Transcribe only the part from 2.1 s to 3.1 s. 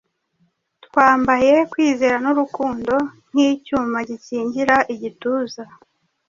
n’urukundo